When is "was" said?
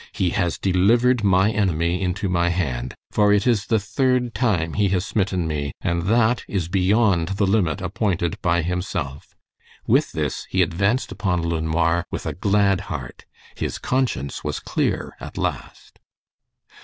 14.43-14.59